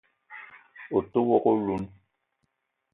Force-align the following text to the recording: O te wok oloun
O 0.95 0.99
te 1.11 1.19
wok 1.27 1.45
oloun 1.51 1.83